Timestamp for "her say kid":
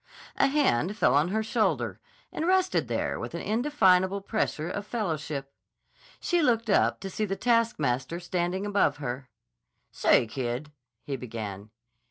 8.97-10.71